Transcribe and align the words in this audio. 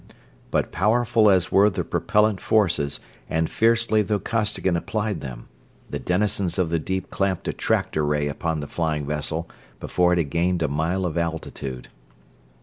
But 0.49 0.71
powerful 0.71 1.29
as 1.29 1.51
were 1.51 1.69
the 1.69 1.83
propellant 1.83 2.41
forces 2.41 2.99
and 3.29 3.47
fiercely 3.47 4.01
though 4.01 4.17
Costigan 4.17 4.75
applied 4.75 5.21
them, 5.21 5.47
the 5.91 5.99
denizens 5.99 6.57
of 6.57 6.71
the 6.71 6.79
deep 6.79 7.11
clamped 7.11 7.47
a 7.47 7.53
tractor 7.53 8.03
ray 8.03 8.27
upon 8.27 8.61
the 8.61 8.67
flying 8.67 9.05
vessel 9.05 9.47
before 9.79 10.13
it 10.13 10.17
had 10.17 10.31
gained 10.31 10.63
a 10.63 10.67
mile 10.67 11.05
of 11.05 11.19
altitude. 11.19 11.89